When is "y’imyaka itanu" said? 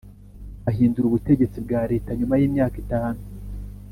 2.37-3.21